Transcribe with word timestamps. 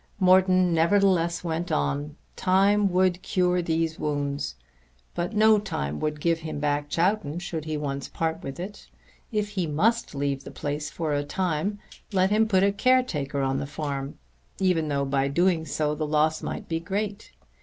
Morton 0.19 0.73
nevertheless 0.73 1.43
went 1.43 1.71
on. 1.71 2.15
Time 2.35 2.89
would 2.89 3.21
cure 3.21 3.61
these 3.61 3.99
wounds; 3.99 4.55
but 5.13 5.35
no 5.35 5.59
time 5.59 5.99
would 5.99 6.19
give 6.19 6.39
him 6.39 6.59
back 6.59 6.89
Chowton 6.89 7.37
should 7.37 7.65
he 7.65 7.77
once 7.77 8.07
part 8.07 8.41
with 8.41 8.59
it. 8.59 8.89
If 9.31 9.49
he 9.49 9.67
must 9.67 10.15
leave 10.15 10.43
the 10.43 10.49
place 10.49 10.89
for 10.89 11.13
a 11.13 11.23
time 11.23 11.77
let 12.11 12.31
him 12.31 12.47
put 12.47 12.63
a 12.63 12.71
caretaker 12.71 13.41
on 13.41 13.59
the 13.59 13.67
farm, 13.67 14.17
even 14.57 14.87
though 14.87 15.05
by 15.05 15.27
doing 15.27 15.67
so 15.67 15.93
the 15.93 16.07
loss 16.07 16.41
might 16.41 16.67
be 16.67 16.79
great. 16.79 17.33